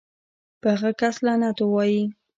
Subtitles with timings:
[0.61, 2.01] پۀ هغه کس لعنت اووائې